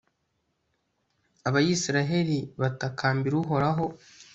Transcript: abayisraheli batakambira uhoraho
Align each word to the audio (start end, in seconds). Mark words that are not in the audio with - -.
abayisraheli 1.47 2.37
batakambira 2.59 3.33
uhoraho 3.41 3.85